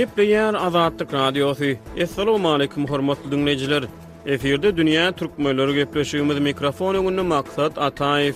[0.00, 1.64] Gepleyen Azadlık Radyosu.
[2.02, 3.84] Assalamu aleykum hormatly dinleyijiler.
[4.26, 8.34] Eferde dünýä türkmenleri gepleşýümiz mikrofonuny maksat Ataýew.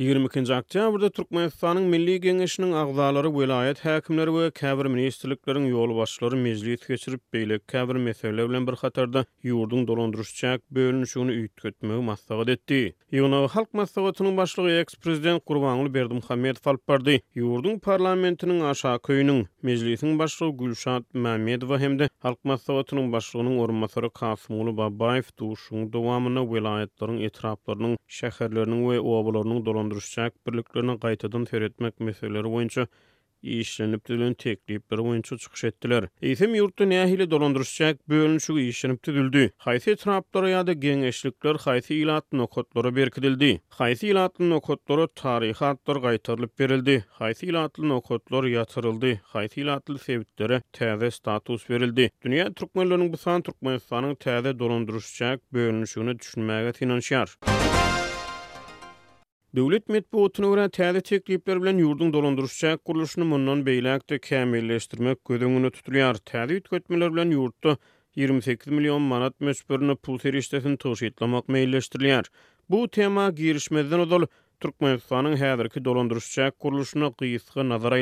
[0.00, 7.20] 22-nji oktýabrda Türkmenistanyň Milli Geňeşiniň agzalary welaýet häkimleri we käbir ministrlikleriň ýoly başçylary mejlisi geçirip
[7.34, 12.78] beýlek käbir meseleler bilen bir hatarda ýurdun dolandyryşçyak bölünüşini üýtgetmek maksady etdi.
[13.12, 17.20] Ýuwna halk maslahatynyň başlygy eks-prezident Gurbanuly Berdimuhammedow alyp berdi.
[17.36, 24.76] Ýurdun parlamentiniň aşağı köýüniň mejlisiniň başlygy Gülşat Mämmedowa hem de halk maslahatynyň başlygynyň ormasyry Kafmuly
[24.76, 32.84] Babayev, duşuny dowamyny welaýetleriniň etraplarynyň, şäherleriniň we obalaryny dolandyrjak birliklerini gaýtadan feretmek meseleleri boýunça
[33.42, 36.02] işlenip düzülen teklifler boýunça çykyş etdiler.
[36.22, 39.50] Eýsem ýurtda nähili dolandyrjak bölünüşi işlenip düzüldi.
[39.64, 43.50] Haýsy traktor ýa-da genişlikler haýsy ilatyň nokotlary berkidildi.
[43.80, 46.96] Haýsy ilatyň nokotlary taryhy hatdyr gaýtarylyp berildi.
[47.18, 49.14] Haýsy ilatly nokotlar ýatyryldy.
[49.34, 52.10] Haýsy ilatly sebitlere täze status berildi.
[52.24, 57.36] Dünya türkmenleriniň bu san türkmenistanyň täze dolandyrjak bölünüşini düşünmäge tinanşar.
[59.52, 66.16] Dövlet metbu otunu vura tədi bilen bilən yurdun dolandırışca kuruluşunu mundan beyləkdə kəmirləşdirmək gödüngünü tutulýar.
[66.30, 67.74] Tədi ütkətmələr bilen yurdu,
[68.24, 71.44] 28 milyon manat məsbörünü pul teriştəsini tosu itlamaq
[72.72, 74.24] Bu tema girişmədən odol,
[74.62, 77.98] Türkmenistanın hədərki dolandırışca kuruluşunu qiyyisqə nazara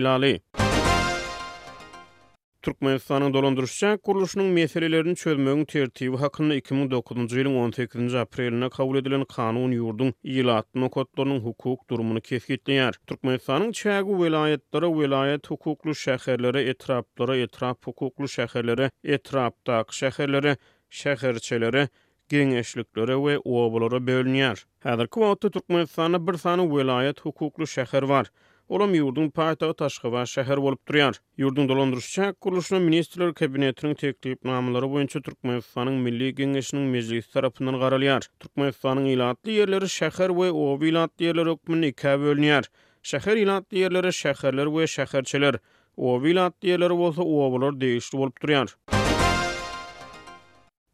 [2.66, 10.69] Türkmenistanyň dolandyryşça guruluşynyň meselelerini çözmegiň tertibi hakynda 2009-njy ýylyň 18-nji kabul edilen kanun ýurdun ilat
[10.97, 12.98] kodlarynyň hukuk durumyny kesgitleýär.
[13.12, 20.55] Türkmenistanyň çägi welaýetlere velayet hukuklu şäherlere, etraplara etrap hukuklu şäherlere, etraptak şäherlere,
[21.03, 21.86] şäherçelere
[22.34, 24.65] geňeşliklere ve oblara bölünýär.
[24.88, 28.31] Häzirki wagtda Türkmenistanda bir sany velayet hukuklu şäher var.
[28.70, 31.16] olam yurdun paýtagy taşgaba şäher bolup durýar.
[31.42, 38.22] Yurdun dolandyryşça kuruluşyna ministrler kabinetiniň teklip namalary boýunça Türkmenistanyň Milli Geňeşiniň mejlis tarapyndan garalýar.
[38.44, 42.70] Türkmenistanyň ilatly ýerleri şäher we owilatly ýerler hökmüni kabulnýar.
[43.12, 45.58] Şäher ilatly ýerleri şäherler we şäherçiler,
[45.97, 48.69] owilatly ýerleri bolsa owolar degişli bolup durýar.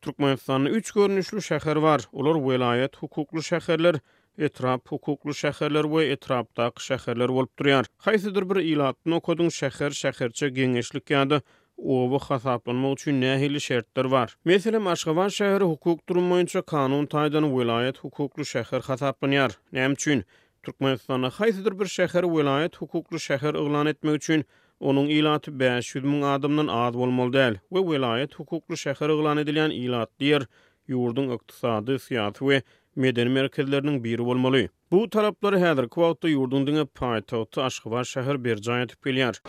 [0.02, 2.00] Türkmenistanyň 3 görnüşli şäher bar.
[2.12, 4.00] Olar welaýat hukukly şäherler,
[4.38, 7.86] etrap hukuklu şäherler we etrapdaq şäherler bolup durýar.
[8.06, 11.40] Haýsydyr bir ilatyny okudyň şäher şäherçe geňeşlik ýa-da
[11.78, 14.36] owa hasaplanmak üçin nähili şertler bar.
[14.44, 19.56] Meselem Aşgabat şäheri hukuk durumy boýunça kanun taýdan vilayet hukuklu şäher hasaplanýar.
[19.72, 20.24] Näme üçin
[20.62, 24.44] Türkmenistana haýsydyr bir şäher vilayet hukuklu şäher ýylan etmek üçin
[24.80, 30.10] Onun ilatı 500 min adımdan az olmalı değil ve vilayet hukuklu şehir ilan edilen ilat
[30.20, 30.42] diyer
[30.88, 32.62] yurdun iktisadi, siyasi
[32.96, 34.68] meden merkezlerinin biri olmalı.
[34.90, 39.40] Bu tarapları hedir kvautta yurdun dine payitautta aşkıva şehir bir cayet bilyar.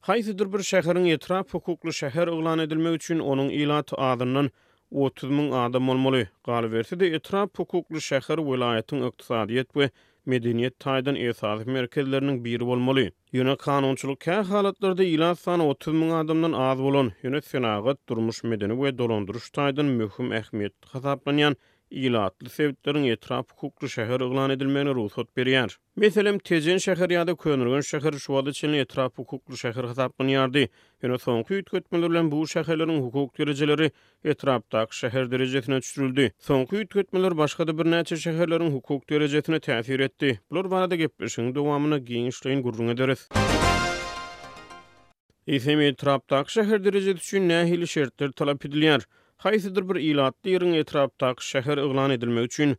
[0.00, 4.48] Haýsydyr bir şäheriň etraf hukukly şäher oglan edilmek üçin onuň ilat adynyň
[4.90, 6.26] 30 000 adam bolmaly.
[6.44, 9.90] Galiberti de etraf hukukly şäher welaýatyň ykdysadyýet we
[10.32, 13.04] medeniyet taýdan esasy merkezleriniň biri bolmaly.
[13.38, 18.78] Ýöne kanunçuluk ka halatlarda ilan sany 30 000 adamdan az bolan ýöne senagat durmuş medeni
[18.82, 21.58] we dolandyryş taýdan möhüm ähmiýet hasaplanýan.
[21.90, 25.76] ilatlı sevdlerin etraf hukuklu şehir ıglan edilmeni ruhsat beriyar.
[25.96, 30.66] Meselem tezen şehir ya da könürgün şehir şu adı etraf hukuklu şehir hesabın yardı.
[31.02, 33.90] Yine sonki yutkötmelerle bu şehirlerin hukuk dereceleri
[34.24, 36.32] etraftak şehir derecesine çürüldü.
[36.38, 40.40] Sonki yutkötmeler başka da bir neçer şehirlerin hukuk derecesine tesir etdi.
[40.50, 43.28] Bular bana da gebbeşin devamına giyinşleyin gurrun ederiz.
[45.46, 49.06] Ethemi Trap Tak Şehir Derecesi Üçün Nehili Şeritler Talap Ediliyar.
[49.40, 52.74] Haysidir bir ilatda yerin etraptak şəhər ıqlan edilmək üçün,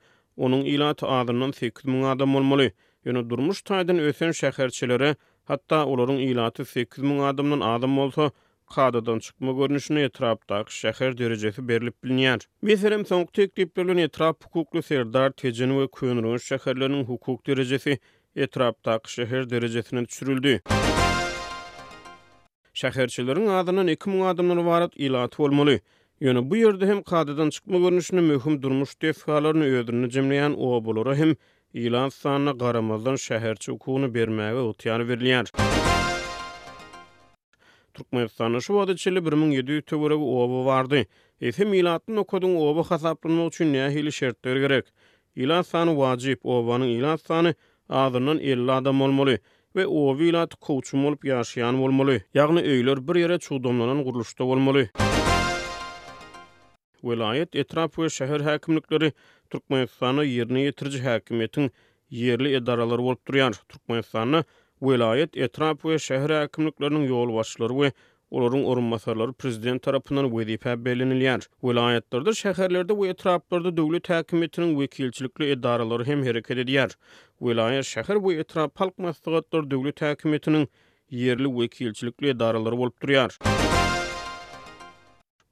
[0.47, 2.67] onun ilat adından 8 min adam bolmaly.
[3.09, 5.09] Yönü durmuş taydan ösen şəhərçiləri,
[5.51, 8.27] hatta onların ilatı 8 min adamdan adam olsa,
[8.75, 12.45] qadadan çıkma görünüşünü etraptak şəhər derecesi berlip bilinyər.
[12.69, 17.97] Meselim, sonq teklifdiklərin etrap hukuklu serdar tecəni we kuyunruun şəhərlərin hukuk derecesi
[18.47, 22.87] etraptak şəhər dərəcəsi dərəcəsi dərəcəsi dərəcəsi
[23.31, 24.51] dərəcəsi dərəcəsi dərəcəsi
[25.09, 25.79] dərəcəsi dərəcəsi
[26.21, 31.33] Yöne bu yerde hem kadadan çıkma görünüşünü mühüm durmuş defkalarını ödürünü cimleyen o bulura hem
[31.73, 35.51] ilan sahanına qaramazdan şəhərçi hukukunu bermeye ıhtiyar verilir.
[37.93, 41.05] Turkmenistan'a şu adı çili 1700 tövüre bu oba vardı.
[41.41, 44.85] Ese milatın okudun oba hasaplanma uçun nehili şertler gerek.
[45.35, 47.55] İlan sahanı vacip, obanın ilan sahanı
[47.89, 49.37] ağzından 50 adam olmalı.
[49.75, 52.21] ve o vilat koçum olup yaşayan olmalı.
[52.33, 54.87] Yani öyler bir yere çoğdomlanan kuruluşta olmalı.
[57.03, 59.13] velayet etrap we şehir häkimlikleri
[59.51, 61.65] Türkmenistanyň ýerini ýetirji häkimetiň
[62.25, 63.57] ýerli edaralary bolup durýar.
[63.73, 64.45] Türkmenistanyň
[64.89, 67.91] velayet etrap we şehir häkimlikleriniň ýol başçylary we
[68.39, 71.47] olaryň orunmasarlary prezident tarapyndan wezipä belenilýär.
[71.63, 76.95] Velayetlerde, şäherlerde we etraplarda döwlet häkimetiniň wekilçilikli edaralary hem hereket edýär.
[77.41, 80.67] Velayet şäher we etrap halk maslahatlar döwlet häkimetiniň
[81.25, 83.35] yerli wekilçilikli edaralary bolup durýar.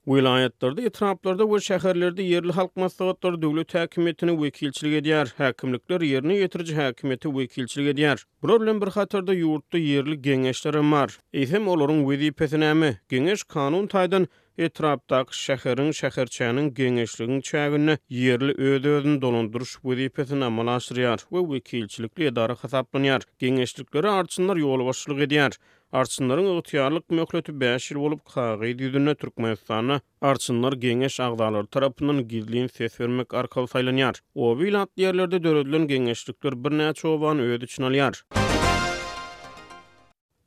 [0.09, 5.29] Wilayatlarda etraplarda we şäherlerde yerli halk maslahatlary döwlet täkimetini wekilçilik edýär.
[5.41, 8.23] Häkimlikler ýerini ýetirjek häkimeti wekilçilik edýär.
[8.41, 11.13] Problem bir hatarda ýurtda yerli gengeşler bar.
[11.43, 12.89] Ähem olaryň wezipetinämi?
[13.15, 14.25] Gengeş kanun taydan
[14.69, 23.21] etrapdaky şäheriň şäherçäniň gengeşligiň çägini yerli ödeýän dolandyryş wezipetine amalaşdyrýar we wekilçilikli edara hasaplanýar.
[23.45, 25.59] Gengeşlikleri artçylar ýol başçylyk edýär.
[25.91, 32.99] Arçınların ıgtiyarlık möhleti 5 yıl olup kagiyy düzdünne Türkmenistan'a Arçınlar geneş ağdalar tarafından gizliyin ses
[33.01, 34.21] vermek arkalı saylanyar.
[34.35, 38.23] O bil at yerlerde dörödlön genişlikler bir nea çoban öde çinalyar.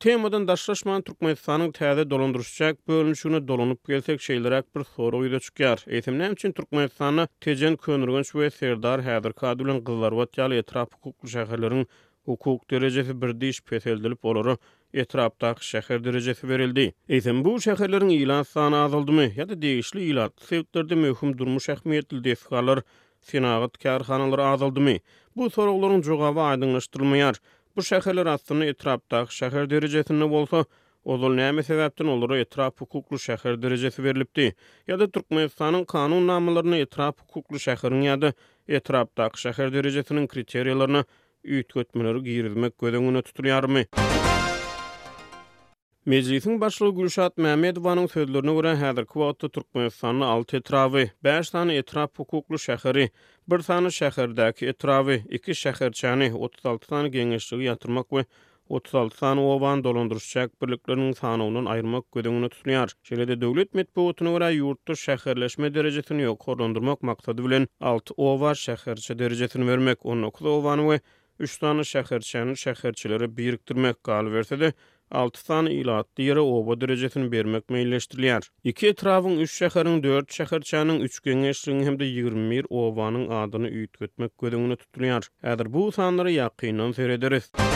[0.00, 5.84] Temadan daşlaşman Turkmenistan'ın tazi dolandırışacak bölünüşünü dolanıp gelsek bir soru ýüze çıkayar.
[5.88, 10.64] Eysimle hem için Turkmenistan'a tecen könürgünç ve serdar hedir kadirin kadirin kadirin kadirin
[11.46, 11.86] kadirin
[12.24, 14.58] hukuk kadirin kadirin kadirin kadirin kadirin
[14.94, 16.82] Etrapdaq şäher derejesi verildi.
[17.08, 22.82] Eýsem bu şäherleriň ilan sany azaldymy ýa-da ilat, ýylan sebäpleri möhüm durmuş ähmiýetli diýip galar,
[23.30, 24.96] sinagat karhanalary azaldymy?
[25.36, 27.36] Bu soraglaryň jogaby aýdyňlaşdyrylmaýar.
[27.76, 30.64] Bu şäherler aslynda etrapdaq şäher derejesinde bolsa,
[31.04, 34.50] ozul näme sebäpden olur etrap hukuklu şäher derejesi berilipdi?
[34.88, 38.32] Ýa-da Türkmenistanyň kanun namalaryny etrap hukuklu şäherin ýa-da
[38.80, 41.04] etrapdaky şäher derejesiniň kriteriýalaryny
[41.58, 43.86] Üýtgötmeleri girizmek gödüňüne tutulýarmy?
[46.06, 52.54] Mejlisin başlygy Gülşat Mehmedowanyň sözlerine görä häzir kwota Türkmenistanyň 6 etrawy, 5 tane etrap hukukly
[52.54, 53.08] şäheri,
[53.48, 58.24] 1 tane şäherdäki etrawy, 2 şäherçäni, 36 tane geňeşligi ýatyrmak we
[58.68, 62.90] 36 tane owan dolandyryş çäk birliklerini sanawynyň aýyrmak gödüňini tutunýar.
[63.12, 70.06] Şeýlede döwlet medpuwatyna görä ýurtda şäherleşme derejesini ýokurlandyrmak maksad bilen 6 owa şäherçe derejesini bermek,
[70.06, 71.00] 19 owany ve
[71.38, 74.72] 3 tane şäherçäni şäherçileri biriktirmek verse de
[75.20, 78.48] 6 sany ilat diýeri oba derejesini bermek meýilleşdirilýär.
[78.72, 84.80] 2 etrawyň 3 şäheriň 4 şäherçäniň 3 geňeşligiň hem de 21 obanyň adyny üýtgetmek gödüňini
[84.84, 85.30] tutulýar.
[85.50, 87.71] Häzir bu sanlary ýakynyň seredirisi.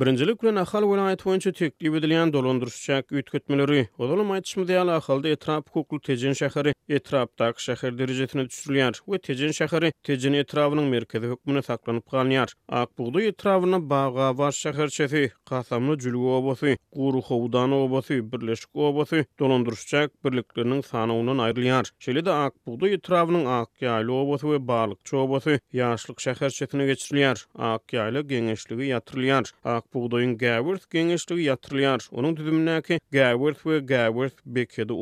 [0.00, 6.02] Birinjilik bilen ahal welaýat boýunça tekdi edilýän dolandyrçyçak ýetgitmeleri, ozalym aýtmaly we ahalda etrap hukuk
[6.08, 12.48] tejin şäheri, etrapdaky şäher derejesine düşürilýär we tejin şäheri tejin etrapynyň merkezi hukmuna saklanyp galýar.
[12.68, 20.10] Akbugda etrapyna baga bar şäher şefi, Qasamly Jülgü obasy, Quru howdan obasy, Birleşik obasy dolandyrçyçak
[20.24, 21.92] birlikleriniň sanawynyň aýrylýar.
[22.00, 26.50] Şeýle de Akbugda etrapynyň Akýaly obasy we Barlyk obasy ýaşlyk şäher
[26.86, 27.44] geçirilýär.
[27.74, 29.81] Akýaly geňeşligi ýatrylýar.
[29.82, 32.00] Ak buğdayın Gavirth genişliği yatırlayar.
[32.12, 34.92] Onun düzümüne ki Gavirth ve Gavirth bekedi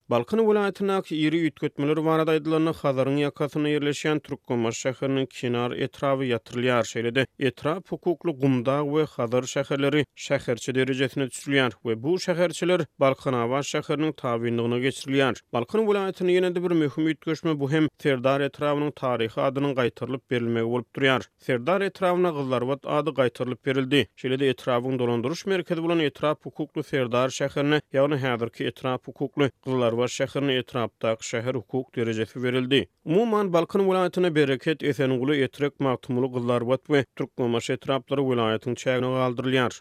[0.09, 7.27] Balkan vilayatyna ýeri ütkötmeler barada idilana xadarın yakasını yerleşen Türk şäheriniň kinar etrafı yatırlayar şeyledi.
[7.39, 14.11] Etrap hukuklu gumda ve xadar şehrleri şehrçi derecesine tüsülyar ve bu şehrçiler Balkan avaş şehrinin
[14.11, 15.41] tabiindigini geçirliyar.
[15.53, 21.21] Balkan vilayetini bir möhüm ütkötme bu hem terdar etrafinin tarihi adini gaýtarylyp berilmegi bolup duriyar.
[21.37, 24.07] Serdar etrafina gizlar vat ady gaýtarylyp berildi.
[24.15, 30.53] Şelidi etrafini dolandyryş merkezi bolan etrap hukukly etrafini şäherini, etrafini etrafini etrafini etrafini Ýuwar şäherine
[30.57, 32.79] etrapda şäher hukuk derejesi berildi.
[33.05, 39.09] Umuman Balkan vilayatyna bereket Esen gulu etrek maktumly gyzlar wat we Türkmenmaş etraplary vilayatyny çägine
[39.19, 39.73] galdyrylýar.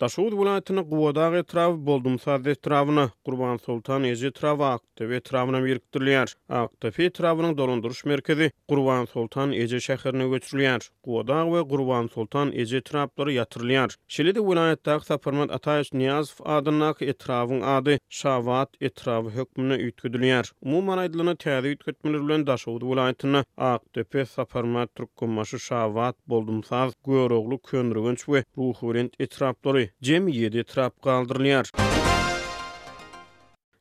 [0.00, 6.34] Daşud vilayatyny Guwadag etraf boldum saz etrafyna Qurban Sultan Ezi etraf akty we etrafyna birikdirilýär.
[6.48, 10.86] Akty fe etrafynyň dolandyryş merkezi Qurban Sultan Ezi şäherine göçülýär.
[11.04, 13.96] Guwadag we Qurban Sultan Ezi etraplary ýatyrylýar.
[14.08, 20.52] Şilidi vilayatda Saparmat Atayev Niyazow adynak etrafyň ady Şawat etraf hökmüne ýetgidilýär.
[20.62, 28.24] Umumyň aýdylyny täze ýetgitmeler bilen Daşud vilayatyny Akty Saparmat Türkmenmaşy Şawat boldum saz Göroglu Könürgünç
[28.32, 31.72] we Ruhurent etraplary Gm 7 trap kaldıdırniars.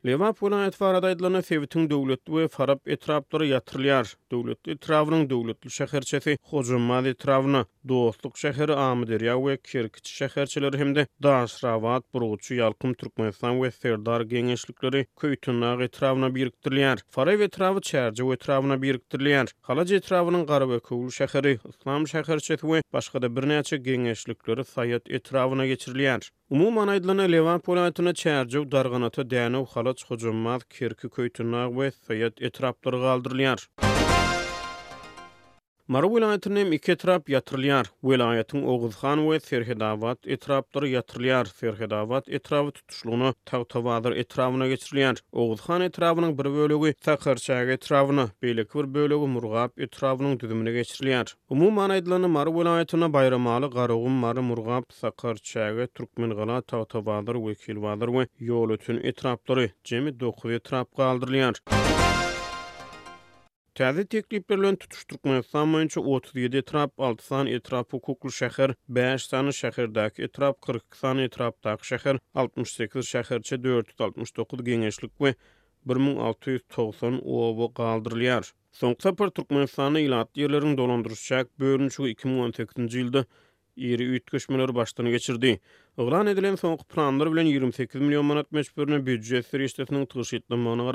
[0.06, 4.12] Lewan Pulan etfarada edilene fevitin dövletli ve farab etrapları yatırlayar.
[4.32, 11.56] Dövletli etrafının dövletli şəxərçəsi, Xocunmal etrafını, Doğustluq şəxəri Amidirya ve Kirkici şəxərçələri hem de Daş
[11.64, 17.04] Ravad, Burgucu, Yalkım, Türkmenistan ve Serdar genişlikleri Köytünnağ etrafına biriktirlayar.
[17.18, 19.56] Farab etrafı Çərci etrafına biriktirlayar.
[19.64, 26.30] Xalac etrafının Qarabə Kovul şəxəri, İslam şəxərçəsi ve başqada bir neçə genişlikleri Sayyat etrafına geçirlayar.
[26.56, 28.12] Umuman aydyna Lewanpola ýetýän
[28.48, 28.88] 4 jogdar
[29.34, 33.68] däne we hala kirki köýtünäg we feýat etraplara galdyrylýar.
[35.96, 37.88] Maru vilayatynyň iki etrap ýatyrylýar.
[38.04, 41.48] Vilayatyň Oguzhan we Serhedawat etraplary ýatyrylýar.
[41.60, 45.22] Serhedawat etrawy tutuşlugyny Tagtawadyr etrawyna geçirilýär.
[45.46, 51.32] Oguzhan etrawynyň bir bölegi Taqırçaga etrawyna, beýleki bir bölegi Murgap etrawynyň düzümine geçirilýär.
[51.56, 58.28] Umumy aýdylany Maru vilayatyna bayramaly Garagum Maru Murgap Taqırçaga türkmen gala Tagtawadyr we Kilwadyr we
[58.52, 61.64] ýol ötün etraplary jemi 9 etrap galdyrylýar.
[63.78, 70.62] Tazi teklif berlön tutuşturkmaya sanmayınca 37 etrap, 6 san etrap hukuklu şəxir, 5 san etrap,
[70.62, 71.84] 40 san etrap taq
[72.34, 75.12] 68 şəxirçi 469 genişlik
[75.86, 78.50] 1690 uovu qaldırlayar.
[78.72, 83.24] Sonqsa pır Turkmaya sanı ilat yerlərin dolandırışçak, bölünçü 2018-ci ildə
[83.78, 85.60] iri ütkışmələr başlarına geçirdi.
[85.98, 90.90] Ağlan edilen sonq planlar bilen 28 milyon manat məcbörünə büdcəsir işlətinin tığışı etlə manı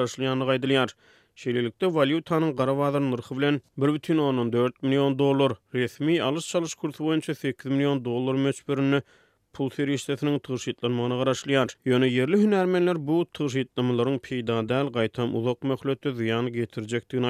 [1.43, 8.41] Şeýlelikde valyutanyň gara wadanyň bilen 1.4 million dollar, resmi alys-çalyş kursy boýunça 8 million dollar
[8.49, 9.05] möçberini
[9.57, 11.69] pul serişdesinin tırşitlanmağına qaraşlayar.
[11.85, 14.57] Yönü yerli hünermenler bu tırşitlanmaların peyda
[14.95, 17.23] qaytam uzak məhlətdə ziyan getirecek dün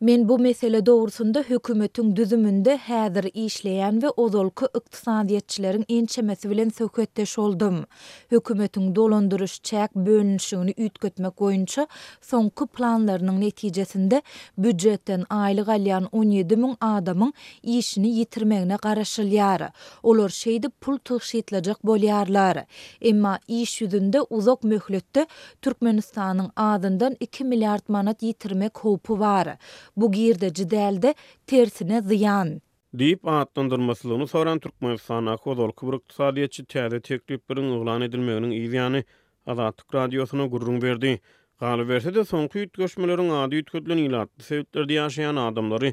[0.00, 7.84] Men bu məsələ doğrusunda hükümetin düzümünde hədir işləyən və ozolku iqtisadiyyətçilərin ençəməsi vilən söhkətdəş oldum.
[8.32, 11.86] Hükümetin dolandırış çək bölünüşünü ütkötmək oyunca
[12.20, 14.22] sonku planlarının neticəsində
[14.58, 17.32] büccətdən aylı alyan 17 min adamın
[17.62, 19.68] işini yitirməkini qaraşlayar.
[20.02, 22.58] Olur şeydi pul tırşitlanmağına başlajak bolýarlar.
[23.00, 25.26] Emma iş ýüzünde uzak möhletde
[25.62, 29.50] Türkmenistanyň adyndan 2 milliard manat ýitirmek howpy bar.
[29.96, 31.14] Bu girde jidelde
[31.46, 32.60] tersine ziyan.
[32.98, 37.00] Diýip atlandyrmasylygyny soran Türkmenistan Akhodol Kubur iqtisadiýetçi täze
[37.48, 39.04] birin oglan edilmegini ýa-ni
[39.46, 41.20] Azatlyk radiosyna gurrun berdi.
[41.60, 44.28] Galiberse de sonky ýitgeşmelerin ady ýitgetlen ýylat.
[44.42, 45.92] Sebepler diýen adamlary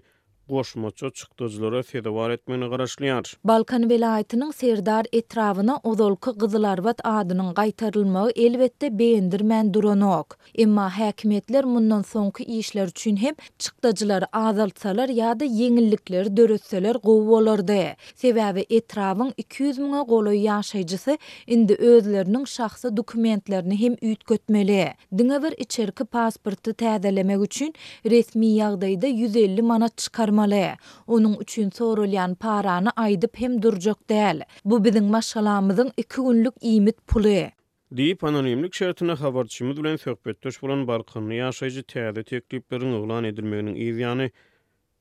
[0.56, 3.24] goşmaçı çıktıcılara fedavar etmeni qaraşlayar.
[3.44, 10.38] Balkan velayetinin serdar etrafına qızılar qızılarvat adının qaytarılmağı elbette beğendirmen duranok.
[10.56, 17.76] Emma hakimiyetler mundan sonki işler üçün hem çıktıcılar azaltsalar ya da yenillikler dörötseler qovvalardı.
[18.16, 21.18] Sebebi etrafın 200 mga qolu yaşaycısı
[21.48, 24.94] indi özlerinin şahsı dokumentlerini hem üyt götmeli.
[25.18, 27.74] Dınavır içerki pasportı tədələmək üçün
[28.06, 30.43] resmi yağdayda 150 manat çıkarmalı.
[30.44, 30.76] bolmaly.
[31.08, 34.42] Onuň üçin sorulýan parany aýdyp hem durjak däl.
[34.66, 37.52] Bu biziň maşgalamyzyň 2 günlük iýmit puly.
[37.96, 44.30] Diýip anonimlik şertine habarçy bilen söhbet töş bolan barqyň ýaşaýjy täze tekliplerini oglan edilmeginiň ýa-ni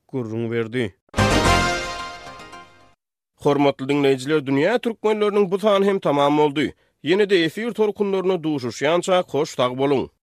[0.09, 0.95] gurrun berdi.
[3.45, 6.69] Hormatly dinleyijiler, dünýä türkmenläriniň bu taýyny hem tamam boldy.
[7.05, 10.22] Ýene-de efir torkunlaryna duşuşýança hoş tag bolun.